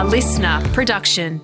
A 0.00 0.02
LiSTNR 0.02 0.72
production. 0.72 1.42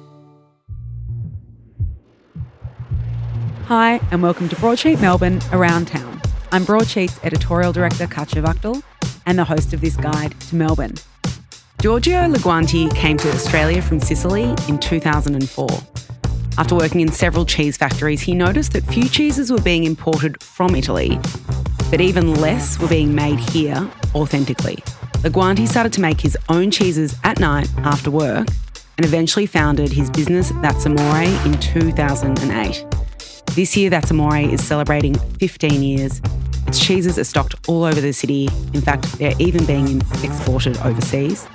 Hi, 3.67 4.01
and 4.11 4.23
welcome 4.23 4.49
to 4.49 4.57
Broadsheet 4.57 4.99
Melbourne 4.99 5.43
Around 5.53 5.89
Town. 5.89 6.23
I'm 6.53 6.65
Broadsheet's 6.65 7.21
editorial 7.23 7.75
director, 7.75 8.07
Katya 8.07 8.41
Wachtel, 8.41 8.83
and 9.27 9.39
the 9.39 9.45
host 9.45 9.75
of 9.75 9.83
this 9.83 9.95
guide 9.99 10.41
to 10.41 10.57
Melbourne. 10.57 10.95
Giorgio 11.83 12.21
Linguanti 12.21 12.89
came 12.97 13.19
to 13.19 13.31
Australia 13.31 13.83
from 13.83 14.01
Sicily 14.01 14.55
in 14.69 14.79
2004. 14.79 15.69
After 16.57 16.75
working 16.75 17.03
in 17.03 17.13
several 17.13 17.45
cheese 17.45 17.77
factories, 17.77 18.23
he 18.23 18.33
noticed 18.35 18.73
that 18.73 18.85
few 18.85 19.11
cheeses 19.11 19.53
were 19.53 19.61
being 19.61 19.85
imported 19.85 20.43
from 20.43 20.75
Italy, 20.75 21.21
but 21.91 22.01
even 22.01 22.35
less 22.37 22.79
were 22.79 22.89
being 22.89 23.15
made 23.15 23.39
here 23.39 23.87
authentically. 24.15 24.83
Linguanti 25.23 25.67
started 25.67 25.93
to 25.95 26.01
make 26.01 26.21
his 26.21 26.37
own 26.49 26.71
cheeses 26.71 27.17
at 27.25 27.41
night 27.41 27.69
after 27.79 28.11
work 28.11 28.47
and 28.97 29.05
eventually 29.05 29.47
founded 29.47 29.93
his 29.93 30.11
business 30.11 30.53
That's 30.63 30.87
Amore 30.87 31.23
in 31.45 31.59
2008. 31.61 32.85
This 33.55 33.77
year, 33.77 33.91
That's 33.91 34.11
Amore 34.11 34.37
is 34.39 34.65
celebrating 34.65 35.15
15 35.15 35.83
years. 35.83 36.21
Its 36.67 36.79
cheeses 36.79 37.19
are 37.19 37.25
stocked 37.25 37.55
all 37.69 37.85
over 37.85 38.01
the 38.01 38.13
city. 38.13 38.49
In 38.75 38.81
fact, 38.81 39.19
they're 39.19 39.35
even 39.39 39.65
being 39.65 40.01
exported 40.23 40.77
overseas 40.79 41.47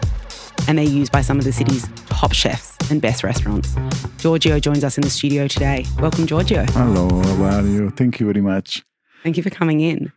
and 0.67 0.77
they're 0.77 0.85
used 0.85 1.11
by 1.11 1.21
some 1.21 1.37
of 1.37 1.43
the 1.43 1.51
city's 1.51 1.87
top 2.07 2.33
chefs 2.33 2.77
and 2.89 3.01
best 3.01 3.23
restaurants. 3.23 3.75
Giorgio 4.17 4.59
joins 4.59 4.83
us 4.83 4.97
in 4.97 5.01
the 5.01 5.09
studio 5.09 5.47
today. 5.47 5.85
Welcome, 5.99 6.27
Giorgio. 6.27 6.65
Hello, 6.71 7.09
how 7.09 7.59
are 7.59 7.67
you? 7.67 7.89
Thank 7.91 8.19
you 8.19 8.25
very 8.25 8.41
much. 8.41 8.83
Thank 9.23 9.37
you 9.37 9.43
for 9.43 9.49
coming 9.49 9.81
in. 9.81 10.11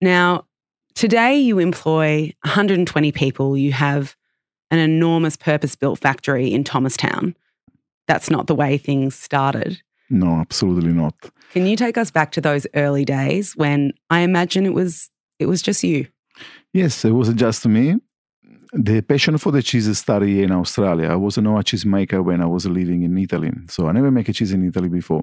Now, 0.00 0.46
today 0.98 1.38
you 1.38 1.60
employ 1.60 2.34
120 2.42 3.12
people. 3.12 3.56
You 3.56 3.72
have 3.72 4.16
an 4.70 4.80
enormous 4.80 5.36
purpose 5.36 5.76
built 5.76 6.00
factory 6.00 6.52
in 6.52 6.64
Thomastown. 6.64 7.36
That's 8.08 8.30
not 8.30 8.48
the 8.48 8.54
way 8.54 8.78
things 8.78 9.14
started. 9.14 9.80
No, 10.10 10.40
absolutely 10.40 10.92
not. 10.92 11.14
Can 11.52 11.66
you 11.66 11.76
take 11.76 11.96
us 11.96 12.10
back 12.10 12.32
to 12.32 12.40
those 12.40 12.66
early 12.74 13.04
days 13.04 13.54
when 13.56 13.92
I 14.10 14.20
imagine 14.20 14.66
it 14.66 14.74
was 14.74 15.08
it 15.38 15.46
was 15.46 15.62
just 15.62 15.84
you? 15.84 16.08
Yes, 16.72 17.04
it 17.04 17.12
was 17.12 17.32
just 17.34 17.66
me 17.66 17.96
the 18.72 19.00
passion 19.00 19.38
for 19.38 19.50
the 19.50 19.62
cheese 19.62 19.96
started 19.96 20.28
in 20.28 20.52
Australia. 20.52 21.08
I 21.08 21.16
was 21.16 21.38
not 21.38 21.58
a 21.58 21.62
cheese 21.62 21.86
maker 21.86 22.22
when 22.22 22.42
I 22.42 22.46
was 22.46 22.66
living 22.66 23.02
in 23.02 23.16
Italy. 23.16 23.50
So 23.68 23.88
I 23.88 23.92
never 23.92 24.10
make 24.10 24.28
a 24.28 24.32
cheese 24.32 24.52
in 24.52 24.66
Italy 24.66 24.88
before. 24.88 25.22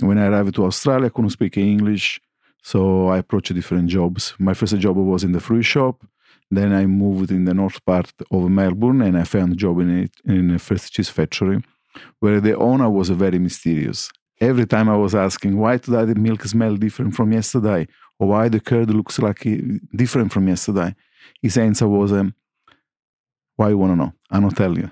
When 0.00 0.18
I 0.18 0.26
arrived 0.26 0.54
to 0.56 0.66
Australia, 0.66 1.06
I 1.06 1.08
couldn't 1.08 1.30
speak 1.30 1.56
English. 1.56 2.20
So 2.62 3.08
I 3.08 3.18
approached 3.18 3.54
different 3.54 3.88
jobs. 3.88 4.34
My 4.38 4.54
first 4.54 4.78
job 4.78 4.96
was 4.96 5.24
in 5.24 5.32
the 5.32 5.40
fruit 5.40 5.64
shop. 5.64 6.04
Then 6.50 6.72
I 6.72 6.86
moved 6.86 7.30
in 7.30 7.44
the 7.44 7.54
north 7.54 7.84
part 7.84 8.12
of 8.30 8.50
Melbourne 8.50 9.02
and 9.02 9.18
I 9.18 9.24
found 9.24 9.52
a 9.52 9.56
job 9.56 9.80
in 9.80 9.90
a, 10.26 10.32
in 10.32 10.50
a 10.50 10.58
first 10.58 10.92
cheese 10.92 11.08
factory 11.08 11.62
where 12.20 12.40
the 12.40 12.56
owner 12.56 12.88
was 12.88 13.08
very 13.10 13.38
mysterious. 13.38 14.10
Every 14.40 14.66
time 14.66 14.88
I 14.88 14.96
was 14.96 15.14
asking, 15.14 15.56
why 15.58 15.78
today 15.78 16.04
the 16.04 16.14
milk 16.14 16.42
smell 16.44 16.76
different 16.76 17.14
from 17.14 17.32
yesterday? 17.32 17.86
Or 18.18 18.28
why 18.28 18.48
the 18.48 18.60
curd 18.60 18.90
looks 18.90 19.18
like 19.18 19.46
different 19.94 20.32
from 20.32 20.46
yesterday? 20.48 20.94
His 21.40 21.56
answer 21.56 21.88
was, 21.88 22.12
um, 22.12 22.34
why 23.56 23.68
you 23.68 23.78
want 23.78 23.92
to 23.92 23.96
know? 23.96 24.12
I 24.30 24.40
don't 24.40 24.56
tell 24.56 24.76
you. 24.76 24.90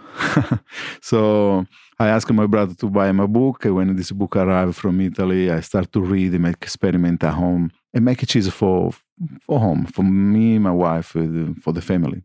so 1.02 1.64
I 1.98 2.08
asked 2.08 2.32
my 2.32 2.46
brother 2.46 2.74
to 2.74 2.90
buy 2.90 3.10
my 3.12 3.26
book. 3.26 3.64
When 3.64 3.96
this 3.96 4.10
book 4.10 4.36
arrived 4.36 4.76
from 4.76 5.00
Italy, 5.00 5.50
I 5.50 5.60
start 5.60 5.92
to 5.92 6.00
read 6.00 6.32
and 6.32 6.42
make 6.42 6.56
experiment 6.62 7.24
at 7.24 7.34
home 7.34 7.70
and 7.94 8.04
make 8.04 8.26
cheese 8.26 8.48
for 8.48 8.92
for 9.42 9.60
home, 9.60 9.84
for 9.84 10.02
me, 10.02 10.58
my 10.58 10.70
wife, 10.70 11.16
for 11.62 11.72
the 11.72 11.82
family. 11.82 12.22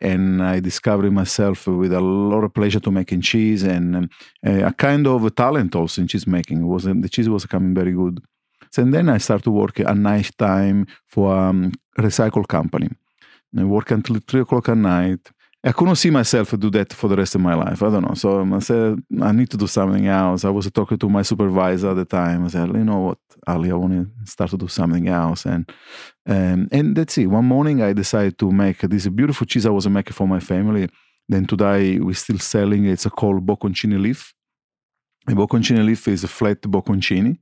And 0.00 0.42
I 0.42 0.60
discovered 0.60 1.10
myself 1.12 1.66
with 1.66 1.92
a 1.92 2.00
lot 2.00 2.44
of 2.44 2.52
pleasure 2.52 2.80
to 2.80 2.90
making 2.90 3.22
cheese 3.22 3.62
and 3.62 4.10
a 4.42 4.72
kind 4.72 5.06
of 5.06 5.24
a 5.24 5.30
talent 5.30 5.74
also 5.74 6.02
in 6.02 6.08
cheese 6.08 6.26
making. 6.26 6.62
It 6.62 6.66
was 6.66 6.84
the 6.84 7.08
cheese 7.08 7.28
was 7.28 7.46
coming 7.46 7.74
very 7.74 7.92
good. 7.92 8.20
And 8.76 8.92
then 8.92 9.08
I 9.08 9.18
started 9.18 9.44
to 9.44 9.50
work 9.50 9.80
at 9.80 9.96
night 9.96 10.30
time 10.36 10.86
for 11.06 11.34
a 11.34 11.48
um, 11.48 11.72
recycle 11.98 12.46
company. 12.46 12.90
I 13.58 13.64
work 13.64 13.90
until 13.90 14.16
three 14.16 14.42
o'clock 14.42 14.68
at 14.68 14.76
night 14.76 15.30
I 15.66 15.72
couldn't 15.72 15.96
see 15.96 16.10
myself 16.10 16.54
do 16.56 16.70
that 16.70 16.92
for 16.92 17.08
the 17.08 17.16
rest 17.16 17.34
of 17.34 17.40
my 17.40 17.54
life. 17.54 17.82
I 17.82 17.90
don't 17.90 18.06
know. 18.06 18.14
So 18.14 18.40
I 18.54 18.58
said, 18.60 19.02
I 19.20 19.32
need 19.32 19.50
to 19.50 19.56
do 19.56 19.66
something 19.66 20.06
else. 20.06 20.44
I 20.44 20.50
was 20.50 20.70
talking 20.70 20.96
to 20.96 21.08
my 21.08 21.22
supervisor 21.22 21.90
at 21.90 21.94
the 21.96 22.04
time. 22.04 22.44
I 22.44 22.48
said, 22.48 22.68
you 22.68 22.84
know 22.84 22.98
what, 22.98 23.18
Ali, 23.48 23.72
I 23.72 23.74
want 23.74 23.94
to 23.94 24.30
start 24.30 24.50
to 24.50 24.56
do 24.56 24.68
something 24.68 25.08
else. 25.08 25.44
And 25.44 25.68
um, 26.24 26.68
and 26.70 26.94
that's 26.94 27.18
it. 27.18 27.26
One 27.26 27.46
morning 27.46 27.82
I 27.82 27.92
decided 27.94 28.38
to 28.38 28.52
make 28.52 28.78
this 28.82 29.08
beautiful 29.08 29.44
cheese 29.44 29.66
I 29.66 29.70
was 29.70 29.88
making 29.88 30.12
for 30.12 30.28
my 30.28 30.38
family. 30.38 30.88
Then 31.28 31.46
today 31.46 31.98
we're 31.98 32.14
still 32.14 32.38
selling. 32.38 32.84
It's 32.84 33.06
called 33.06 33.44
bocconcini 33.44 34.00
leaf. 34.00 34.34
A 35.26 35.32
bocconcini 35.32 35.84
leaf 35.84 36.06
is 36.06 36.22
a 36.22 36.28
flat 36.28 36.62
bocconcini. 36.62 37.38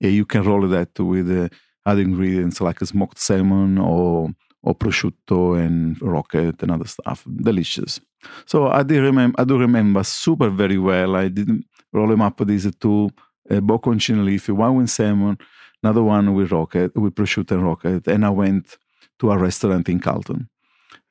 You 0.00 0.24
can 0.24 0.42
roll 0.42 0.66
that 0.66 0.98
with 0.98 1.30
uh, 1.30 1.48
other 1.86 2.00
ingredients 2.00 2.60
like 2.60 2.80
smoked 2.80 3.20
salmon 3.20 3.78
or 3.78 4.30
or 4.62 4.74
prosciutto 4.74 5.58
and 5.58 6.00
rocket 6.02 6.62
and 6.62 6.70
other 6.70 6.86
stuff. 6.86 7.24
Delicious. 7.42 8.00
So 8.46 8.68
I 8.68 8.82
do 8.82 9.00
remember, 9.02 9.40
I 9.40 9.44
do 9.44 9.58
remember 9.58 10.02
super 10.04 10.50
very 10.50 10.78
well. 10.78 11.16
I 11.16 11.28
did 11.28 11.48
roll 11.92 12.08
them 12.08 12.22
up 12.22 12.38
with 12.38 12.48
these 12.48 12.70
two 12.80 13.10
uh, 13.50 13.54
bocconcini 13.60 14.24
leaf, 14.24 14.48
one 14.48 14.76
with 14.76 14.90
salmon, 14.90 15.38
another 15.82 16.02
one 16.02 16.34
with 16.34 16.52
rocket, 16.52 16.96
with 16.96 17.14
prosciutto 17.14 17.52
and 17.52 17.64
rocket, 17.64 18.06
and 18.08 18.24
I 18.26 18.30
went 18.30 18.76
to 19.20 19.30
a 19.30 19.38
restaurant 19.38 19.88
in 19.88 20.00
Carlton. 20.00 20.48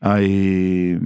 I 0.01 0.99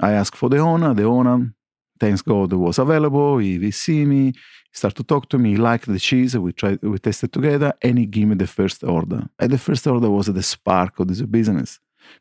I 0.00 0.12
asked 0.12 0.36
for 0.36 0.48
the 0.48 0.58
owner. 0.58 0.94
The 0.94 1.04
owner, 1.04 1.52
thanks 2.00 2.22
God, 2.22 2.52
was 2.52 2.78
available. 2.78 3.38
He, 3.38 3.58
he 3.58 3.70
see 3.70 4.04
me, 4.04 4.32
start 4.72 4.94
to 4.96 5.04
talk 5.04 5.28
to 5.30 5.38
me. 5.38 5.50
He 5.50 5.56
liked 5.56 5.86
the 5.86 5.98
cheese. 5.98 6.36
We 6.36 6.52
tried, 6.52 6.82
we 6.82 6.98
tested 6.98 7.32
together, 7.32 7.72
and 7.82 7.98
he 7.98 8.06
gave 8.06 8.28
me 8.28 8.34
the 8.34 8.46
first 8.46 8.82
order. 8.82 9.28
And 9.38 9.52
the 9.52 9.58
first 9.58 9.86
order 9.86 10.10
was 10.10 10.26
the 10.26 10.42
spark 10.42 10.98
of 10.98 11.08
this 11.08 11.22
business 11.22 11.78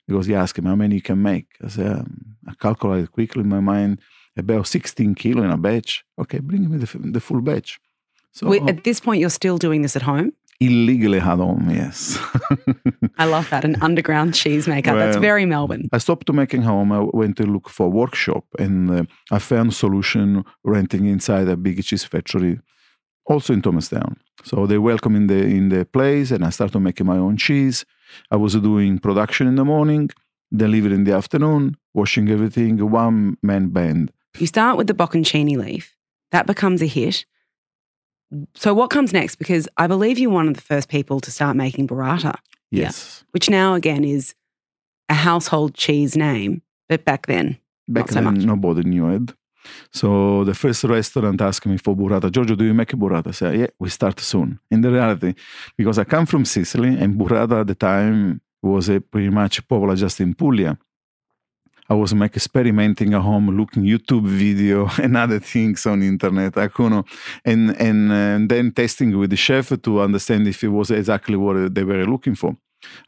because 0.08 0.28
he 0.28 0.36
asked 0.36 0.62
me 0.62 0.70
how 0.70 0.76
many 0.76 0.96
you 0.96 1.02
can 1.02 1.22
make. 1.22 1.48
I 1.64 1.68
said, 1.70 1.88
um, 1.88 2.36
I 2.48 2.54
calculated 2.54 3.12
quickly 3.12 3.42
in 3.42 3.50
my 3.50 3.60
mind 3.60 4.00
about 4.38 4.68
16 4.68 5.16
kilo 5.16 5.44
in 5.44 5.52
a 5.52 5.58
batch. 5.58 6.06
Okay, 6.20 6.40
bring 6.40 6.70
me 6.70 6.78
the, 6.78 6.98
the 6.98 7.20
full 7.20 7.42
batch. 7.42 7.80
So 8.34 8.48
Wait, 8.48 8.68
at 8.68 8.84
this 8.84 9.00
point, 9.00 9.20
you're 9.20 9.30
still 9.30 9.58
doing 9.58 9.82
this 9.82 9.96
at 9.96 10.04
home? 10.04 10.32
Illegally 10.62 11.18
at 11.18 11.24
home, 11.24 11.72
yes. 11.72 12.20
I 13.18 13.26
love 13.26 13.50
that. 13.50 13.66
An 13.66 13.78
underground 13.82 14.36
cheese 14.36 14.68
maker. 14.68 14.94
Well, 14.94 15.00
That's 15.00 15.18
very 15.18 15.46
Melbourne. 15.48 15.90
I 15.92 15.98
stopped 15.98 16.32
making 16.32 16.62
home. 16.62 16.92
I 16.92 17.00
went 17.00 17.38
to 17.38 17.46
look 17.48 17.68
for 17.68 17.88
a 17.88 17.90
workshop 17.90 18.46
and 18.60 18.92
uh, 18.92 19.04
I 19.32 19.40
found 19.40 19.72
a 19.72 19.74
solution 19.74 20.46
renting 20.64 21.06
inside 21.08 21.48
a 21.48 21.58
big 21.58 21.84
cheese 21.84 22.04
factory, 22.04 22.60
also 23.26 23.54
in 23.54 23.64
Thomastown. 23.64 24.18
So 24.44 24.68
they 24.68 24.78
welcome 24.78 25.16
in 25.16 25.26
the 25.26 25.42
in 25.44 25.70
the 25.70 25.84
place 25.84 26.30
and 26.30 26.46
I 26.46 26.52
started 26.52 26.80
making 26.80 27.08
my 27.08 27.18
own 27.18 27.38
cheese. 27.38 27.84
I 28.30 28.36
was 28.36 28.54
doing 28.54 29.00
production 29.00 29.48
in 29.48 29.56
the 29.56 29.66
morning, 29.66 30.12
delivery 30.56 30.94
in 30.94 31.06
the 31.06 31.14
afternoon, 31.14 31.76
washing 31.96 32.30
everything, 32.30 32.78
one 32.92 33.38
man 33.42 33.70
band. 33.70 34.12
You 34.38 34.46
start 34.46 34.78
with 34.78 34.86
the 34.86 34.94
bocconcini 34.94 35.58
leaf. 35.58 35.96
That 36.32 36.46
becomes 36.46 36.84
a 36.84 36.88
hit. 36.88 37.26
So 38.56 38.74
what 38.74 38.90
comes 38.90 39.14
next? 39.14 39.36
Because 39.36 39.68
I 39.78 39.88
believe 39.88 40.18
you're 40.18 40.32
one 40.32 40.48
of 40.48 40.56
the 40.56 40.62
first 40.62 40.90
people 40.90 41.20
to 41.20 41.32
start 41.32 41.56
making 41.56 41.88
burrata. 41.88 42.36
Yes. 42.72 43.24
Yeah. 43.24 43.28
Which 43.32 43.50
now 43.50 43.74
again 43.74 44.04
is 44.04 44.36
a 45.10 45.14
household 45.14 45.76
cheese 45.76 46.16
name, 46.16 46.62
but 46.88 47.04
back 47.04 47.28
then, 47.28 47.58
back 47.88 48.08
not 48.08 48.14
then, 48.14 48.24
so 48.24 48.32
much. 48.32 48.46
nobody 48.46 48.84
knew 48.84 49.10
it. 49.10 49.34
So 49.92 50.44
the 50.44 50.54
first 50.54 50.84
restaurant 50.86 51.42
asked 51.42 51.66
me 51.66 51.78
for 51.78 51.96
burrata. 51.96 52.32
Giorgio, 52.32 52.56
do 52.56 52.66
you 52.66 52.74
make 52.74 52.90
burrata? 52.90 53.28
I 53.28 53.32
said, 53.32 53.60
yeah, 53.60 53.68
we 53.80 53.90
start 53.90 54.20
soon. 54.20 54.60
In 54.72 54.82
the 54.82 54.90
reality, 54.90 55.34
because 55.78 56.00
I 56.00 56.04
come 56.06 56.26
from 56.26 56.46
Sicily 56.46 56.98
and 56.98 57.20
burrata 57.20 57.62
at 57.62 57.68
the 57.68 57.76
time 57.76 58.42
was 58.64 58.90
a 58.90 59.02
pretty 59.02 59.30
much 59.30 59.68
popular 59.68 59.96
just 59.96 60.22
in 60.22 60.34
Puglia. 60.34 60.78
I 61.92 61.94
was 61.94 62.14
like 62.14 62.38
experimenting 62.38 63.14
at 63.14 63.22
home, 63.22 63.48
looking 63.60 63.84
YouTube 63.84 64.26
video 64.26 64.90
and 65.04 65.18
other 65.18 65.40
things 65.40 65.86
on 65.86 66.02
internet. 66.02 66.58
I 66.58 66.70
couldn't, 66.70 67.06
and 67.44 67.62
and, 67.88 68.12
and 68.12 68.50
then 68.50 68.72
testing 68.72 69.18
with 69.20 69.32
the 69.32 69.42
chef 69.48 69.68
to 69.86 69.92
understand 70.08 70.48
if 70.48 70.64
it 70.64 70.72
was 70.80 70.90
exactly 70.92 71.36
what 71.36 71.76
they 71.76 71.84
were 71.84 72.06
looking 72.14 72.36
for. 72.36 72.52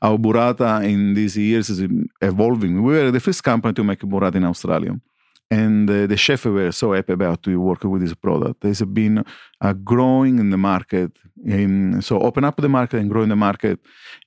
Our 0.02 0.18
burrata 0.18 0.84
in 0.84 1.14
these 1.14 1.38
years 1.38 1.70
is 1.70 1.80
evolving. 2.22 2.84
We 2.84 2.94
were 2.94 3.12
the 3.12 3.20
first 3.28 3.42
company 3.44 3.74
to 3.74 3.84
make 3.84 4.02
burrata 4.02 4.36
in 4.36 4.44
Australia 4.44 4.94
and 5.50 5.90
uh, 5.90 6.08
the 6.08 6.18
chef 6.18 6.46
were 6.46 6.72
so 6.72 6.94
happy 6.94 7.14
about 7.14 7.44
to 7.44 7.60
work 7.60 7.84
with 7.84 8.02
this 8.02 8.16
product. 8.16 8.66
It's 8.66 8.82
been 8.82 9.24
uh, 9.62 9.74
growing 9.74 10.40
in 10.40 10.50
the 10.50 10.58
market, 10.58 11.12
in, 11.46 12.02
so 12.02 12.20
open 12.20 12.44
up 12.44 12.58
the 12.58 12.70
market 12.70 13.00
and 13.00 13.10
grow 13.10 13.24
in 13.24 13.30
the 13.30 13.36
market. 13.36 13.80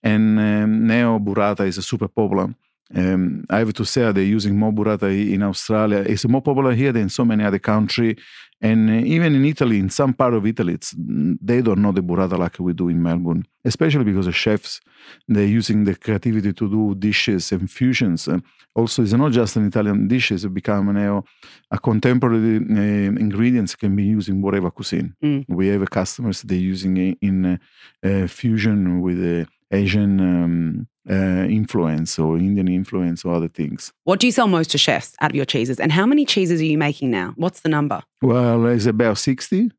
And 0.02 0.38
um, 0.38 0.86
now 0.86 1.18
burrata 1.18 1.66
is 1.66 1.84
super 1.84 2.08
popular. 2.08 2.54
Um, 2.94 3.44
I 3.50 3.58
have 3.58 3.72
to 3.74 3.84
say 3.84 4.12
they're 4.12 4.22
using 4.22 4.56
more 4.56 4.72
burrata 4.72 5.10
in 5.10 5.42
Australia. 5.42 6.04
It's 6.06 6.26
more 6.26 6.42
popular 6.42 6.72
here 6.72 6.92
than 6.92 7.08
so 7.08 7.24
many 7.24 7.42
other 7.44 7.58
countries. 7.58 8.16
And 8.62 8.88
uh, 8.88 9.04
even 9.04 9.34
in 9.34 9.44
Italy, 9.44 9.78
in 9.78 9.90
some 9.90 10.14
part 10.14 10.32
of 10.34 10.46
Italy, 10.46 10.74
it's, 10.74 10.94
they 10.96 11.60
don't 11.60 11.82
know 11.82 11.92
the 11.92 12.00
burrata 12.00 12.38
like 12.38 12.58
we 12.58 12.72
do 12.72 12.88
in 12.88 13.02
Melbourne, 13.02 13.44
especially 13.64 14.04
because 14.04 14.26
the 14.26 14.32
chefs, 14.32 14.80
they're 15.28 15.44
using 15.44 15.84
the 15.84 15.94
creativity 15.94 16.52
to 16.52 16.70
do 16.70 16.94
dishes 16.94 17.52
and 17.52 17.70
fusions. 17.70 18.28
And 18.28 18.42
also, 18.74 19.02
it's 19.02 19.12
not 19.12 19.32
just 19.32 19.56
an 19.56 19.66
Italian 19.66 20.08
dishes, 20.08 20.44
it's 20.44 20.54
become 20.54 20.94
now 20.94 21.24
a 21.70 21.78
contemporary 21.78 22.56
uh, 22.56 23.18
ingredients 23.18 23.74
can 23.74 23.94
be 23.94 24.04
used 24.04 24.28
in 24.28 24.40
whatever 24.40 24.70
cuisine. 24.70 25.14
Mm. 25.22 25.44
We 25.48 25.68
have 25.68 25.90
customers, 25.90 26.42
they're 26.42 26.56
using 26.56 26.96
it 26.96 27.18
in 27.20 27.58
uh, 28.02 28.26
fusion 28.26 29.02
with 29.02 29.18
the 29.18 29.46
Asian 29.72 30.20
um, 30.20 30.88
uh, 31.10 31.46
influence 31.48 32.18
or 32.18 32.36
Indian 32.36 32.68
influence 32.68 33.24
or 33.24 33.34
other 33.34 33.48
things. 33.48 33.92
What 34.04 34.20
do 34.20 34.26
you 34.26 34.32
sell 34.32 34.48
most 34.48 34.70
to 34.72 34.78
chefs 34.78 35.14
out 35.20 35.30
of 35.30 35.36
your 35.36 35.44
cheeses? 35.44 35.80
And 35.80 35.92
how 35.92 36.06
many 36.06 36.24
cheeses 36.24 36.60
are 36.60 36.64
you 36.64 36.78
making 36.78 37.10
now? 37.10 37.32
What's 37.36 37.60
the 37.60 37.68
number? 37.68 38.02
Well, 38.22 38.66
it's 38.66 38.86
about 38.86 39.18
60 39.18 39.70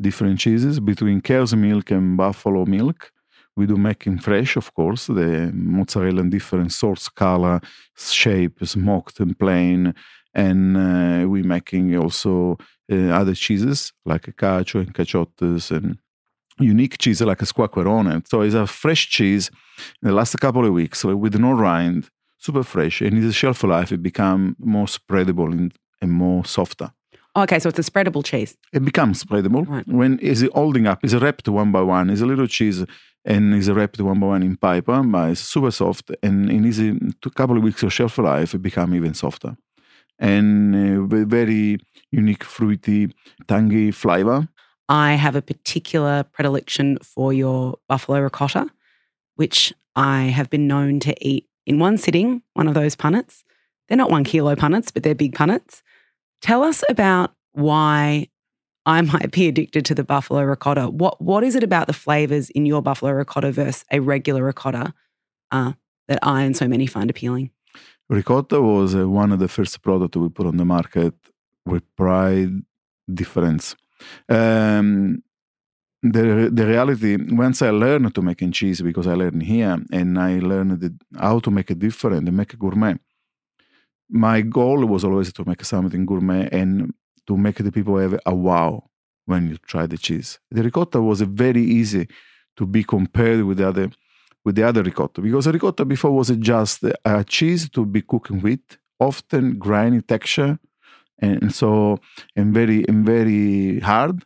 different 0.00 0.40
cheeses 0.40 0.80
between 0.80 1.20
cow's 1.20 1.54
milk 1.54 1.90
and 1.90 2.16
buffalo 2.16 2.64
milk. 2.64 3.12
We 3.56 3.66
do 3.66 3.76
making 3.76 4.18
fresh, 4.18 4.56
of 4.56 4.74
course, 4.74 5.06
the 5.06 5.52
mozzarella 5.54 6.22
in 6.22 6.30
different 6.30 6.72
sorts, 6.72 7.08
color, 7.08 7.60
shape, 7.96 8.58
smoked 8.64 9.20
and 9.20 9.38
plain. 9.38 9.94
And 10.34 10.76
uh, 10.76 11.28
we 11.28 11.44
making 11.44 11.96
also 11.96 12.58
uh, 12.90 12.96
other 13.10 13.34
cheeses 13.34 13.92
like 14.04 14.22
cacio 14.36 14.80
and 14.80 14.92
caciottes 14.92 15.70
and 15.70 15.98
unique 16.58 16.98
cheese 16.98 17.20
like 17.20 17.42
a 17.42 17.46
squacquerone. 17.46 18.26
So 18.28 18.42
it's 18.42 18.54
a 18.54 18.66
fresh 18.66 19.08
cheese 19.08 19.50
in 20.02 20.08
the 20.08 20.14
last 20.14 20.38
couple 20.40 20.64
of 20.64 20.72
weeks 20.72 21.04
with 21.04 21.34
no 21.36 21.52
rind, 21.52 22.08
super 22.38 22.62
fresh, 22.62 23.00
and 23.00 23.22
its 23.24 23.34
shelf 23.34 23.62
life 23.64 23.92
it 23.92 24.02
become 24.02 24.56
more 24.58 24.86
spreadable 24.86 25.50
and, 25.52 25.74
and 26.00 26.12
more 26.12 26.44
softer. 26.44 26.92
Okay, 27.36 27.58
so 27.58 27.68
it's 27.68 27.78
a 27.80 27.82
spreadable 27.90 28.24
cheese. 28.24 28.56
It 28.72 28.84
becomes 28.84 29.24
spreadable 29.24 29.66
Right. 29.68 29.86
when 29.88 30.20
is 30.20 30.48
holding 30.54 30.86
up. 30.86 31.00
It's 31.02 31.14
wrapped 31.14 31.48
one 31.48 31.72
by 31.72 31.82
one. 31.82 32.08
It's 32.10 32.20
a 32.20 32.26
little 32.26 32.46
cheese 32.46 32.84
and 33.24 33.54
is 33.54 33.68
wrapped 33.68 34.00
one 34.00 34.20
by 34.20 34.26
one 34.28 34.42
in 34.44 34.56
paper, 34.56 35.02
but 35.02 35.30
it's 35.30 35.40
super 35.40 35.72
soft. 35.72 36.12
And 36.22 36.48
in 36.48 36.64
easy 36.64 36.96
a 37.26 37.30
couple 37.30 37.56
of 37.56 37.64
weeks 37.64 37.82
of 37.82 37.92
shelf 37.92 38.18
life, 38.18 38.54
it 38.54 38.58
become 38.62 38.94
even 38.94 39.14
softer. 39.14 39.56
And 40.18 40.76
uh, 41.12 41.24
very 41.24 41.78
unique, 42.12 42.44
fruity, 42.44 43.12
tangy 43.48 43.90
flavor. 43.90 44.46
I 44.88 45.14
have 45.14 45.36
a 45.36 45.42
particular 45.42 46.24
predilection 46.24 46.98
for 47.02 47.32
your 47.32 47.78
buffalo 47.88 48.20
ricotta, 48.20 48.68
which 49.36 49.72
I 49.96 50.24
have 50.24 50.50
been 50.50 50.66
known 50.66 51.00
to 51.00 51.26
eat 51.26 51.48
in 51.66 51.78
one 51.78 51.96
sitting, 51.96 52.42
one 52.54 52.68
of 52.68 52.74
those 52.74 52.96
punnets. 52.96 53.44
They're 53.88 53.98
not 53.98 54.10
one 54.10 54.24
kilo 54.24 54.54
punnets, 54.54 54.92
but 54.92 55.02
they're 55.02 55.14
big 55.14 55.34
punnets. 55.34 55.82
Tell 56.42 56.62
us 56.62 56.84
about 56.88 57.32
why 57.52 58.28
I 58.86 59.00
might 59.12 59.30
be 59.30 59.48
addicted 59.48 59.84
to 59.86 59.94
the 59.94 60.04
buffalo 60.04 60.42
ricotta. 60.42 60.88
What 60.88 61.20
what 61.20 61.44
is 61.44 61.54
it 61.54 61.62
about 61.62 61.86
the 61.86 61.92
flavors 61.92 62.50
in 62.50 62.66
your 62.66 62.82
buffalo 62.82 63.12
ricotta 63.12 63.52
versus 63.52 63.84
a 63.90 64.00
regular 64.00 64.44
ricotta 64.44 64.94
uh, 65.50 65.72
that 66.08 66.18
I 66.22 66.42
and 66.42 66.56
so 66.56 66.68
many 66.68 66.86
find 66.86 67.08
appealing? 67.10 67.50
Ricotta 68.08 68.60
was 68.60 68.94
uh, 68.94 69.08
one 69.08 69.32
of 69.32 69.38
the 69.38 69.48
first 69.48 69.80
products 69.80 70.16
we 70.16 70.28
put 70.28 70.46
on 70.46 70.58
the 70.58 70.64
market 70.64 71.14
with 71.64 71.82
pride 71.96 72.62
difference. 73.12 73.74
Um, 74.28 75.22
the 76.02 76.50
the 76.52 76.66
reality 76.66 77.16
once 77.30 77.62
I 77.62 77.70
learned 77.70 78.14
to 78.14 78.22
make 78.22 78.52
cheese 78.52 78.82
because 78.82 79.06
I 79.06 79.14
learned 79.14 79.42
here 79.42 79.78
and 79.90 80.18
I 80.18 80.38
learned 80.38 80.80
the, 80.80 80.94
how 81.18 81.38
to 81.38 81.50
make 81.50 81.70
it 81.70 81.78
different 81.78 82.28
and 82.28 82.36
make 82.36 82.52
it 82.52 82.58
gourmet. 82.58 82.96
My 84.10 84.42
goal 84.42 84.84
was 84.84 85.04
always 85.04 85.32
to 85.32 85.44
make 85.46 85.64
something 85.64 86.04
gourmet 86.04 86.48
and 86.52 86.92
to 87.26 87.36
make 87.36 87.56
the 87.56 87.72
people 87.72 87.96
have 87.96 88.20
a 88.26 88.34
wow 88.34 88.90
when 89.24 89.48
you 89.48 89.56
try 89.56 89.86
the 89.86 89.96
cheese. 89.96 90.38
The 90.50 90.62
ricotta 90.62 91.00
was 91.00 91.22
very 91.22 91.62
easy 91.62 92.06
to 92.56 92.66
be 92.66 92.84
compared 92.84 93.42
with 93.44 93.58
the 93.58 93.68
other 93.68 93.90
with 94.44 94.56
the 94.56 94.62
other 94.62 94.82
ricotta 94.82 95.22
because 95.22 95.46
ricotta 95.46 95.86
before 95.86 96.12
was 96.12 96.28
just 96.36 96.84
a 97.04 97.24
cheese 97.24 97.70
to 97.70 97.86
be 97.86 98.02
cooking 98.02 98.42
with, 98.42 98.60
often 99.00 99.58
grainy 99.58 100.02
texture, 100.02 100.58
and, 101.18 101.54
so 101.54 101.98
and 102.36 102.54
very 102.54 102.84
and 102.88 103.04
very 103.06 103.80
hard. 103.80 104.24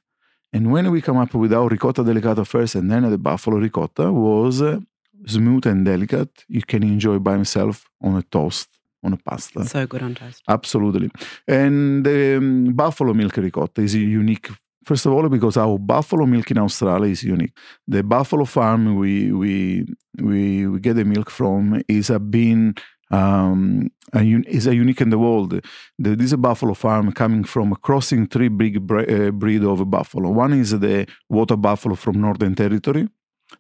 And 0.52 0.72
when 0.72 0.90
we 0.90 1.02
come 1.02 1.18
up 1.18 1.34
with 1.34 1.52
our 1.52 1.68
ricotta 1.68 2.02
delicato 2.02 2.46
first, 2.46 2.74
and 2.74 2.90
then 2.90 3.08
the 3.10 3.18
buffalo 3.18 3.58
ricotta 3.58 4.10
was 4.12 4.62
uh, 4.62 4.80
smooth 5.26 5.66
and 5.66 5.84
delicate. 5.84 6.44
You 6.48 6.62
can 6.62 6.82
enjoy 6.82 7.18
by 7.18 7.32
himself 7.32 7.88
on 8.00 8.16
a 8.16 8.22
toast, 8.22 8.68
on 9.02 9.12
a 9.12 9.16
pasta. 9.16 9.64
So 9.64 9.86
good 9.86 10.02
on 10.02 10.14
toast. 10.14 10.42
Absolutely. 10.48 11.10
And 11.46 12.04
the 12.04 12.36
um, 12.38 12.72
buffalo 12.74 13.12
milk 13.12 13.36
ricotta 13.36 13.82
is 13.82 13.94
unique. 13.94 14.48
First 14.84 15.04
of 15.04 15.12
all, 15.12 15.28
because 15.28 15.58
our 15.58 15.78
buffalo 15.78 16.24
milk 16.24 16.50
in 16.50 16.58
Australia 16.58 17.10
is 17.10 17.22
unique. 17.22 17.54
The 17.86 18.02
buffalo 18.02 18.46
farm 18.46 18.96
we 18.96 19.30
we 19.32 19.86
we, 20.18 20.66
we 20.66 20.80
get 20.80 20.94
the 20.94 21.04
milk 21.04 21.28
from 21.28 21.82
is 21.88 22.08
a 22.08 22.18
bean 22.18 22.74
um, 23.10 23.90
a, 24.14 24.20
un- 24.20 24.44
is 24.48 24.66
a 24.66 24.74
unique 24.74 25.00
in 25.00 25.10
the 25.10 25.18
world. 25.18 25.50
The, 25.98 26.16
this 26.16 26.26
is 26.26 26.32
a 26.32 26.38
buffalo 26.38 26.74
farm 26.74 27.12
coming 27.12 27.44
from 27.44 27.74
crossing 27.76 28.26
three 28.26 28.48
big 28.48 28.86
bre- 28.86 29.10
uh, 29.10 29.30
breed 29.30 29.64
of 29.64 29.90
buffalo. 29.90 30.30
One 30.30 30.52
is 30.52 30.70
the 30.70 31.06
water 31.28 31.56
buffalo 31.56 31.94
from 31.94 32.20
Northern 32.20 32.54
Territory. 32.54 33.08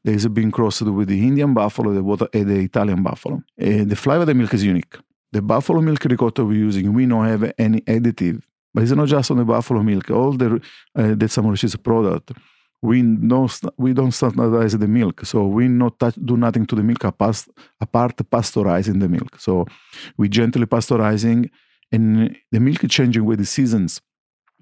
There 0.04 0.14
is 0.14 0.26
being 0.28 0.50
crossed 0.50 0.82
with 0.82 1.08
the 1.08 1.26
Indian 1.26 1.54
buffalo, 1.54 1.94
the 1.94 2.02
water, 2.02 2.28
and 2.34 2.48
the 2.48 2.60
Italian 2.60 3.02
buffalo. 3.02 3.36
Uh, 3.60 3.84
the 3.84 3.96
flavor 3.96 4.22
of 4.22 4.26
the 4.26 4.34
milk 4.34 4.52
is 4.52 4.64
unique. 4.64 4.96
The 5.32 5.42
buffalo 5.42 5.80
milk 5.80 6.04
ricotta 6.04 6.44
we're 6.44 6.54
using, 6.54 6.92
we 6.92 7.06
don't 7.06 7.26
have 7.26 7.52
any 7.58 7.80
additive. 7.82 8.42
But 8.74 8.82
it's 8.82 8.92
not 8.92 9.08
just 9.08 9.30
on 9.30 9.38
the 9.38 9.44
buffalo 9.44 9.82
milk. 9.82 10.10
All 10.10 10.32
the 10.32 10.60
uh, 10.94 11.14
the 11.14 11.28
Samurai 11.28 11.56
cheese 11.56 11.76
product, 11.76 12.32
we 12.80 13.02
don't 13.02 13.60
we 13.76 13.92
don't 13.92 14.12
standardize 14.12 14.76
the 14.78 14.86
milk, 14.86 15.26
so 15.26 15.46
we 15.46 15.68
not 15.68 15.98
touch, 15.98 16.14
do 16.24 16.36
nothing 16.36 16.66
to 16.66 16.76
the 16.76 16.82
milk 16.82 17.04
apart, 17.04 17.44
apart 17.80 18.16
pasteurizing 18.16 19.00
the 19.00 19.08
milk. 19.08 19.40
So 19.40 19.66
we 20.16 20.28
gently 20.28 20.66
pasteurizing, 20.66 21.50
and 21.90 22.36
the 22.52 22.60
milk 22.60 22.84
is 22.84 22.90
changing 22.90 23.24
with 23.24 23.40
the 23.40 23.46
seasons. 23.46 24.00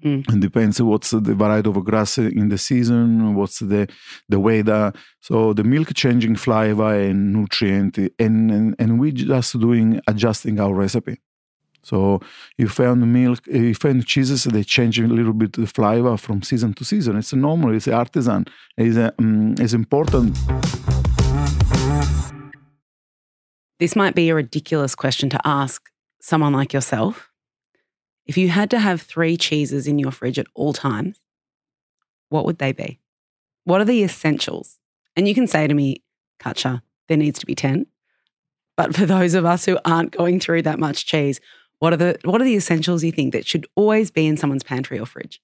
Mm. 0.03 0.31
It 0.31 0.39
depends 0.39 0.79
what's 0.81 1.09
the 1.11 1.33
variety 1.33 1.69
of 1.69 1.83
grass 1.83 2.19
in 2.19 2.49
the 2.49 2.57
season, 2.57 3.35
what's 3.35 3.59
the 3.59 3.87
the 4.29 4.39
weather. 4.39 4.93
So 5.21 5.53
the 5.53 5.63
milk 5.63 5.93
changing 5.93 6.35
flavor 6.35 6.93
and 6.93 7.33
nutrient, 7.33 7.97
and 7.97 8.51
and, 8.51 8.75
and 8.79 8.99
we 8.99 9.11
just 9.11 9.59
doing 9.59 9.99
adjusting 10.07 10.59
our 10.59 10.73
recipe. 10.73 11.19
So 11.87 12.19
you 12.57 12.67
found 12.67 13.13
milk, 13.13 13.47
you 13.47 13.73
find 13.73 14.05
cheeses, 14.05 14.43
they 14.43 14.63
change 14.65 14.99
a 14.99 15.07
little 15.07 15.31
bit 15.31 15.53
the 15.53 15.65
flavor 15.65 16.17
from 16.17 16.41
season 16.41 16.73
to 16.73 16.83
season. 16.83 17.15
It's 17.15 17.33
normal, 17.33 17.73
it's 17.73 17.87
artisan, 17.87 18.45
it's, 18.77 18.97
um, 18.97 19.55
it's 19.57 19.71
important. 19.71 20.37
This 23.79 23.95
might 23.95 24.15
be 24.15 24.27
a 24.27 24.35
ridiculous 24.35 24.95
question 24.95 25.29
to 25.29 25.39
ask 25.45 25.81
someone 26.19 26.51
like 26.51 26.73
yourself. 26.73 27.29
If 28.25 28.37
you 28.37 28.49
had 28.49 28.69
to 28.71 28.79
have 28.79 29.01
three 29.01 29.37
cheeses 29.37 29.87
in 29.87 29.97
your 29.97 30.11
fridge 30.11 30.37
at 30.37 30.47
all 30.55 30.73
times, 30.73 31.21
what 32.27 32.43
would 32.43 32.57
they 32.57 32.73
be? 32.73 32.99
What 33.63 33.79
are 33.79 33.85
the 33.85 34.03
essentials? 34.03 34.77
And 35.15 35.25
you 35.25 35.33
can 35.33 35.47
say 35.47 35.67
to 35.67 35.73
me, 35.73 36.03
Katya, 36.37 36.83
there 37.07 37.15
needs 37.15 37.39
to 37.39 37.45
be 37.45 37.55
10. 37.55 37.85
But 38.75 38.95
for 38.95 39.05
those 39.05 39.33
of 39.33 39.45
us 39.45 39.65
who 39.65 39.79
aren't 39.85 40.11
going 40.11 40.39
through 40.39 40.61
that 40.61 40.79
much 40.79 41.05
cheese, 41.05 41.39
what 41.79 41.93
are 41.93 41.97
the 41.97 42.17
what 42.23 42.41
are 42.41 42.45
the 42.45 42.55
essentials 42.55 43.03
you 43.03 43.11
think 43.11 43.33
that 43.33 43.45
should 43.47 43.65
always 43.75 44.11
be 44.11 44.25
in 44.25 44.37
someone's 44.37 44.63
pantry 44.63 44.99
or 44.99 45.05
fridge? 45.05 45.39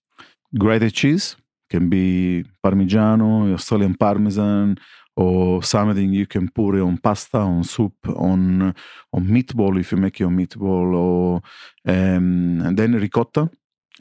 Grated 0.57 0.93
cheese 0.93 1.35
can 1.69 1.89
be 1.89 2.43
Parmigiano, 2.63 3.53
Australian 3.53 3.95
Parmesan, 3.95 4.77
or 5.15 5.63
something 5.63 6.13
you 6.13 6.27
can 6.27 6.49
put 6.49 6.79
on 6.79 6.97
pasta, 6.97 7.37
on 7.37 7.63
soup, 7.63 7.93
on 8.07 8.73
on 9.13 9.23
meatball 9.27 9.79
if 9.79 9.91
you 9.91 9.97
make 9.97 10.19
your 10.19 10.29
meatball, 10.29 10.95
or 10.95 11.41
um, 11.87 12.61
and 12.65 12.77
then 12.77 12.93
ricotta. 12.93 13.49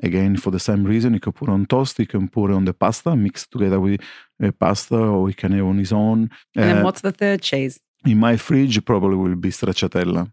Again, 0.03 0.39
for 0.39 0.51
the 0.51 0.59
same 0.59 0.85
reason, 0.85 1.12
you 1.12 1.21
can 1.21 1.33
put 1.33 1.51
on 1.51 1.67
toast, 1.67 1.99
you 1.99 2.07
can 2.07 2.27
put 2.27 2.51
it 2.51 2.55
on 2.55 2.65
the 2.65 2.73
pasta, 2.73 3.15
mix 3.15 3.47
together 3.47 3.79
with 3.79 4.01
uh, 4.43 4.51
pasta, 4.59 4.97
or 4.97 5.29
you 5.29 5.35
can 5.35 5.53
have 5.53 5.67
on 5.67 5.79
its 5.79 5.93
own. 5.93 6.31
And 6.57 6.65
then 6.65 6.79
Uh, 6.79 6.85
what's 6.85 7.03
the 7.03 7.12
third 7.12 7.43
cheese? 7.43 7.79
in 8.07 8.19
my 8.19 8.37
fridge, 8.37 8.83
probably 8.85 9.17
will 9.17 9.37
be 9.37 9.51
stracciatella, 9.51 10.33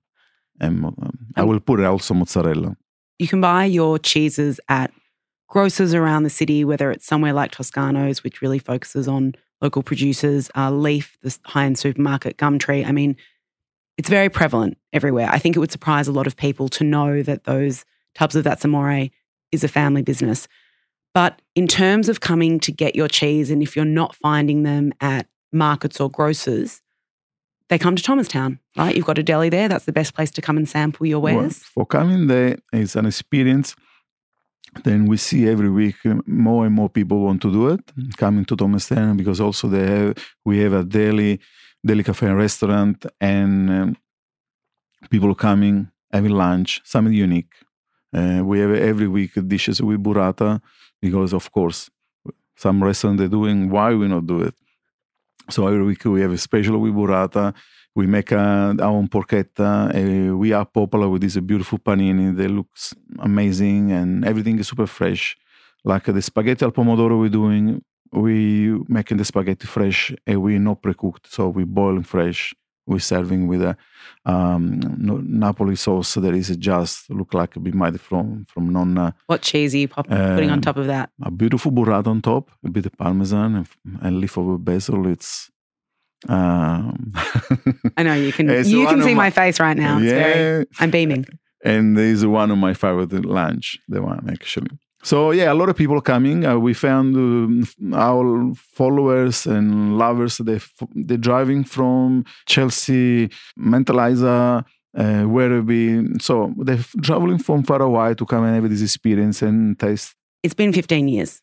and 0.60 0.86
um, 0.86 1.18
I 1.36 1.44
will 1.44 1.60
put 1.60 1.84
also 1.84 2.14
mozzarella. 2.14 2.76
You 3.18 3.28
can 3.28 3.42
buy 3.42 3.66
your 3.66 4.00
cheeses 4.00 4.60
at 4.70 4.92
grocers 5.48 5.94
around 5.94 6.24
the 6.24 6.30
city, 6.30 6.64
whether 6.64 6.92
it's 6.92 7.06
somewhere 7.06 7.34
like 7.34 7.52
Toscano's, 7.52 8.24
which 8.24 8.42
really 8.42 8.60
focuses 8.60 9.08
on 9.08 9.36
local 9.62 9.84
producers, 9.84 10.50
uh, 10.56 10.72
Leaf, 10.72 11.18
the 11.22 11.38
high 11.46 11.66
end 11.66 11.78
supermarket, 11.78 12.38
Gumtree. 12.38 12.86
I 12.86 12.92
mean, 12.92 13.18
it's 13.98 14.10
very 14.10 14.30
prevalent 14.30 14.78
everywhere. 14.94 15.30
I 15.30 15.40
think 15.40 15.56
it 15.56 15.60
would 15.60 15.72
surprise 15.72 16.08
a 16.08 16.14
lot 16.14 16.28
of 16.28 16.38
people 16.38 16.70
to 16.70 16.84
know 16.84 17.22
that 17.24 17.44
those 17.44 17.84
tubs 18.16 18.36
of 18.36 18.44
That's 18.44 18.64
Amore 18.64 19.10
is 19.52 19.64
a 19.64 19.68
family 19.68 20.02
business. 20.02 20.48
But 21.14 21.42
in 21.56 21.68
terms 21.68 22.08
of 22.08 22.22
coming 22.22 22.60
to 22.62 22.72
get 22.72 22.96
your 22.96 23.08
cheese, 23.08 23.52
and 23.52 23.62
if 23.62 23.76
you're 23.76 23.84
not 23.84 24.16
finding 24.16 24.64
them 24.64 24.94
at 25.02 25.28
markets 25.52 26.00
or 26.00 26.10
grocers, 26.10 26.82
they 27.70 27.78
come 27.78 27.96
to 27.96 28.04
Thomastown, 28.04 28.60
right? 28.78 28.96
You've 28.96 29.06
got 29.06 29.18
a 29.18 29.24
deli 29.24 29.50
there. 29.50 29.68
That's 29.70 29.86
the 29.86 29.92
best 29.92 30.14
place 30.16 30.32
to 30.32 30.42
come 30.42 30.58
and 30.58 30.68
sample 30.68 31.06
your 31.06 31.20
Well, 31.20 31.38
wares. 31.38 31.58
for 31.60 31.86
coming 31.86 32.28
there 32.28 32.58
is 32.74 32.96
an 32.96 33.06
experience 33.06 33.76
then 34.84 35.06
we 35.08 35.18
see 35.18 35.48
every 35.48 35.70
week 35.70 35.96
more 36.28 36.66
and 36.66 36.76
more 36.76 36.90
people 36.90 37.22
want 37.22 37.42
to 37.42 37.52
do 37.52 37.70
it 37.70 37.82
coming 38.18 38.46
to 38.46 38.56
Thomastown 38.56 39.18
because 39.18 39.40
also 39.42 39.68
they 39.68 39.86
have, 39.88 40.14
we 40.46 40.60
have 40.60 40.74
a 40.74 40.84
deli, 40.84 41.40
deli 41.84 42.04
cafe 42.04 42.28
and 42.28 42.38
restaurant 42.38 43.06
and 43.20 43.70
um, 43.70 43.98
people 45.10 45.34
coming 45.34 45.90
having 46.12 46.32
lunch 46.32 46.82
something 46.86 47.14
unique 47.14 47.52
uh, 48.16 48.42
we 48.44 48.60
have 48.60 48.72
every 48.72 49.08
week 49.08 49.32
dishes 49.48 49.82
with 49.82 50.04
burrata 50.04 50.62
because 51.02 51.34
of 51.34 51.52
course 51.52 51.90
some 52.56 52.84
restaurant 52.84 53.18
they're 53.18 53.28
doing 53.28 53.70
why 53.70 53.94
we 53.94 54.08
not 54.08 54.26
do 54.28 54.42
it 54.42 54.54
so 55.50 55.68
every 55.68 55.84
week 55.84 56.06
we 56.06 56.22
have 56.22 56.32
a 56.32 56.38
special 56.38 56.80
with 56.80 56.94
burrata 56.94 57.54
we 57.96 58.08
make 58.08 58.32
our 58.32 58.82
own 58.82 59.08
porchetta. 59.08 59.72
Uh, 59.94 60.38
we 60.38 60.54
are 60.54 60.66
popular 60.66 61.10
with 61.10 61.22
this 61.22 61.38
beautiful 61.38 61.80
panini. 61.80 62.36
They 62.36 62.48
looks 62.48 62.94
amazing 63.20 63.92
and 63.92 64.26
everything 64.26 64.60
is 64.60 64.68
super 64.68 64.88
fresh. 64.88 65.36
Like 65.84 66.06
the 66.06 66.22
spaghetti 66.22 66.64
al 66.66 66.72
pomodoro 66.72 67.20
we're 67.20 67.30
doing, 67.30 67.82
we 68.12 68.80
making 68.88 69.18
the 69.18 69.26
spaghetti 69.26 69.68
fresh 69.68 70.14
and 70.28 70.42
we 70.42 70.60
not 70.60 70.82
pre-cooked, 70.82 71.32
so 71.32 71.50
we 71.50 71.64
boiling 71.64 72.04
fresh. 72.04 72.54
We're 72.90 73.00
serving 73.00 73.48
with 73.48 73.62
a 73.62 73.78
um, 74.26 74.80
Napoli 74.98 75.76
sauce 75.76 76.16
that 76.16 76.34
is 76.34 76.50
just 76.58 77.10
look 77.10 77.34
like 77.34 77.56
a 77.56 77.60
bit 77.60 77.76
made 77.76 78.02
from 78.02 78.46
from 78.46 78.74
nonna. 78.74 79.16
What 79.28 79.42
cheese 79.44 79.76
are 79.76 79.78
you 79.78 79.88
pop- 79.88 80.08
putting 80.08 80.50
on 80.50 80.60
um, 80.60 80.62
top 80.62 80.78
of 80.78 80.88
that? 80.88 81.12
A 81.22 81.32
beautiful 81.32 81.72
burrata 81.72 82.08
on 82.08 82.22
top, 82.22 82.50
a 82.66 82.70
bit 82.70 82.88
of 82.88 82.98
parmesan 82.98 83.56
and, 83.56 83.68
and 84.02 84.20
leaf 84.20 84.38
of 84.38 84.66
basil. 84.66 85.08
It's 85.08 85.52
um, 86.28 87.14
I 87.96 88.04
know 88.04 88.16
you 88.16 88.34
can. 88.34 88.48
you 88.66 88.88
can 88.88 89.02
see 89.04 89.14
my, 89.14 89.26
my, 89.26 89.30
face 89.30 89.60
right 89.60 89.78
now. 89.78 89.98
It's 89.98 90.06
yeah, 90.06 90.34
very, 90.34 90.66
I'm 90.80 90.92
beaming. 90.92 91.26
And 91.64 91.98
this 91.98 92.20
is 92.20 92.26
one 92.26 92.52
of 92.52 92.58
my 92.58 92.74
favorite 92.74 93.26
lunch. 93.26 93.78
The 93.88 94.02
one 94.02 94.30
actually. 94.30 94.72
So 95.04 95.32
yeah, 95.32 95.52
a 95.52 95.56
lot 95.56 95.70
of 95.70 95.76
people 95.76 96.02
coming. 96.02 96.46
Uh, 96.46 96.58
we 96.58 96.74
found 96.74 97.16
uh, 97.16 97.96
our 97.96 98.54
followers 98.56 99.46
and 99.46 99.98
lovers. 99.98 100.38
They 100.38 100.60
they're 100.94 101.18
driving 101.18 101.64
from 101.64 102.26
Chelsea, 102.46 103.30
Mentalizer, 103.58 104.66
uh, 104.98 105.24
Werribee. 105.26 106.22
So 106.22 106.54
they're 106.58 106.84
traveling 107.02 107.40
from 107.40 107.64
far 107.64 107.82
away 107.82 108.14
to 108.16 108.26
come 108.26 108.44
and 108.44 108.56
have 108.56 108.70
this 108.70 108.82
experience 108.82 109.42
and 109.42 109.80
taste. 109.80 110.16
It's 110.44 110.54
been 110.54 110.74
15 110.74 111.08
years. 111.08 111.42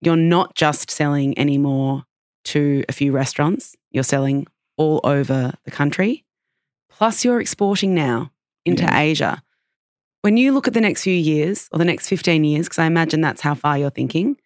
You're 0.00 0.16
not 0.16 0.54
just 0.54 0.90
selling 0.90 1.38
anymore 1.38 2.04
to 2.44 2.84
a 2.88 2.92
few 2.92 3.12
restaurants. 3.12 3.74
You're 3.90 4.04
selling 4.04 4.46
all 4.76 5.00
over 5.04 5.54
the 5.64 5.70
country. 5.70 6.24
Plus, 6.90 7.24
you're 7.24 7.40
exporting 7.40 7.94
now 7.94 8.30
into 8.64 8.84
yeah. 8.84 9.00
Asia. 9.00 9.42
When 10.24 10.38
you 10.38 10.52
look 10.52 10.66
at 10.66 10.72
the 10.72 10.80
next 10.80 11.02
few 11.02 11.12
years 11.12 11.68
or 11.70 11.78
the 11.78 11.84
next 11.84 12.08
15 12.08 12.44
years, 12.44 12.64
because 12.64 12.78
I 12.78 12.86
imagine 12.86 13.20
that's 13.20 13.42
how 13.42 13.54
far 13.54 13.76
you're 13.76 13.90
thinking, 13.90 14.38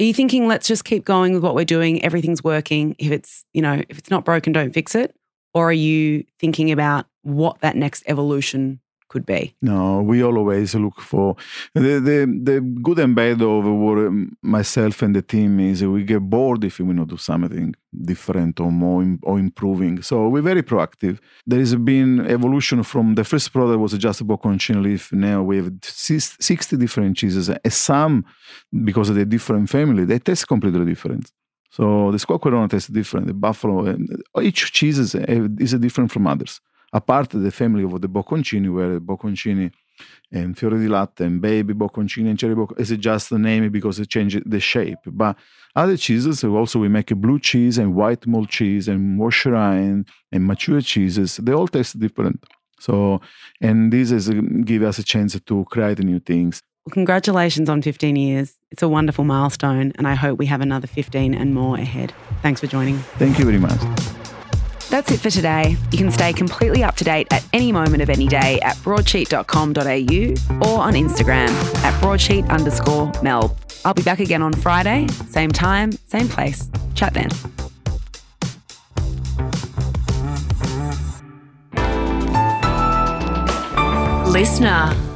are 0.00 0.04
you 0.04 0.14
thinking, 0.14 0.48
let's 0.48 0.66
just 0.66 0.86
keep 0.86 1.04
going 1.04 1.34
with 1.34 1.42
what 1.42 1.54
we're 1.54 1.66
doing? 1.66 2.02
Everything's 2.02 2.42
working. 2.42 2.96
If 2.98 3.12
it's, 3.12 3.44
you 3.52 3.60
know, 3.60 3.82
if 3.90 3.98
it's 3.98 4.08
not 4.08 4.24
broken, 4.24 4.54
don't 4.54 4.72
fix 4.72 4.94
it. 4.94 5.14
Or 5.52 5.68
are 5.68 5.74
you 5.74 6.24
thinking 6.38 6.72
about 6.72 7.04
what 7.20 7.60
that 7.60 7.76
next 7.76 8.04
evolution 8.06 8.80
could 9.12 9.26
be? 9.26 9.54
No, 9.60 10.02
we 10.10 10.22
always 10.24 10.74
look 10.74 10.98
for 11.00 11.36
the, 11.74 12.00
the, 12.08 12.18
the 12.48 12.56
good 12.86 12.98
and 12.98 13.14
bad 13.14 13.42
of 13.42 13.64
what 13.82 13.98
um, 13.98 14.36
myself 14.42 15.02
and 15.02 15.14
the 15.14 15.22
team 15.34 15.60
is 15.60 15.84
we 15.84 16.02
get 16.02 16.20
bored 16.20 16.64
if 16.64 16.80
we 16.80 16.94
not 16.94 17.08
do 17.08 17.18
something 17.18 17.74
different 18.12 18.58
or 18.58 18.70
more 18.72 19.04
or 19.22 19.38
improving. 19.38 20.00
So 20.02 20.28
we're 20.28 20.48
very 20.52 20.62
proactive. 20.62 21.18
There 21.46 21.58
has 21.58 21.74
been 21.74 22.10
evolution 22.36 22.82
from 22.82 23.14
the 23.14 23.24
first 23.24 23.52
product 23.52 23.78
was 23.78 23.92
just 24.06 24.26
bocconcino 24.26 24.82
leaf. 24.82 25.12
Now 25.12 25.42
we 25.42 25.58
have 25.58 25.70
60 25.82 26.76
different 26.78 27.16
cheeses. 27.18 27.50
And 27.50 27.72
some, 27.72 28.24
because 28.90 29.10
of 29.10 29.16
the 29.16 29.26
different 29.26 29.68
family, 29.68 30.04
they 30.06 30.18
taste 30.18 30.48
completely 30.48 30.86
different. 30.86 31.30
So 31.70 32.10
the 32.12 32.18
squacquerone 32.18 32.70
tastes 32.70 32.88
different. 32.88 33.26
The 33.26 33.34
buffalo, 33.34 33.96
each 34.40 34.72
cheese 34.72 34.98
is, 34.98 35.14
is 35.14 35.72
different 35.74 36.10
from 36.10 36.26
others 36.26 36.60
a 36.92 37.00
part 37.00 37.34
of 37.34 37.42
the 37.42 37.50
family 37.50 37.84
of 37.84 38.00
the 38.00 38.08
bocconcini, 38.08 38.72
where 38.72 39.00
bocconcini 39.00 39.70
and 40.32 40.56
fiore 40.56 40.78
di 40.78 40.88
latte 40.88 41.24
and 41.24 41.40
baby 41.40 41.74
bocconcini 41.74 42.30
and 42.30 42.38
cherry 42.38 42.54
bocconcini 42.54 42.80
is 42.80 42.90
just 42.98 43.32
a 43.32 43.38
name 43.38 43.68
because 43.70 43.98
it 43.98 44.08
changed 44.08 44.42
the 44.50 44.60
shape. 44.60 44.98
But 45.06 45.36
other 45.74 45.96
cheeses, 45.96 46.44
also 46.44 46.78
we 46.78 46.88
make 46.88 47.10
a 47.10 47.14
blue 47.14 47.38
cheese 47.38 47.78
and 47.78 47.94
white 47.94 48.26
mold 48.26 48.48
cheese 48.48 48.88
and 48.88 49.18
Worcestershire 49.18 50.04
and 50.32 50.46
mature 50.46 50.80
cheeses. 50.80 51.36
They 51.36 51.52
all 51.52 51.68
taste 51.68 51.98
different. 51.98 52.44
So, 52.78 53.20
and 53.60 53.92
this 53.92 54.10
is 54.10 54.28
um, 54.28 54.62
give 54.62 54.82
us 54.82 54.98
a 54.98 55.04
chance 55.04 55.38
to 55.38 55.64
create 55.70 56.00
new 56.00 56.18
things. 56.18 56.62
Well, 56.84 56.92
congratulations 56.92 57.68
on 57.68 57.80
15 57.80 58.16
years. 58.16 58.58
It's 58.72 58.82
a 58.82 58.88
wonderful 58.88 59.24
milestone, 59.24 59.92
and 59.94 60.08
I 60.08 60.14
hope 60.14 60.38
we 60.38 60.46
have 60.46 60.60
another 60.60 60.88
15 60.88 61.32
and 61.32 61.54
more 61.54 61.76
ahead. 61.76 62.12
Thanks 62.42 62.60
for 62.60 62.66
joining. 62.66 62.98
Thank 63.18 63.38
you 63.38 63.44
very 63.44 63.58
much. 63.58 63.80
That's 64.92 65.10
it 65.10 65.20
for 65.20 65.30
today. 65.30 65.78
You 65.90 65.96
can 65.96 66.10
stay 66.10 66.34
completely 66.34 66.84
up 66.84 66.96
to 66.96 67.04
date 67.04 67.26
at 67.30 67.42
any 67.54 67.72
moment 67.72 68.02
of 68.02 68.10
any 68.10 68.28
day 68.28 68.60
at 68.60 68.76
broadsheet.com.au 68.84 70.68
or 70.70 70.80
on 70.82 70.92
Instagram 70.92 71.48
at 71.82 71.98
broadsheet 72.02 72.46
underscore 72.50 73.10
Mel. 73.22 73.56
I'll 73.86 73.94
be 73.94 74.02
back 74.02 74.20
again 74.20 74.42
on 74.42 74.52
Friday, 74.52 75.06
same 75.30 75.50
time, 75.50 75.92
same 76.08 76.28
place. 76.28 76.68
Chat 76.94 77.14
then. 77.14 77.30
LiSTNR. 84.28 85.11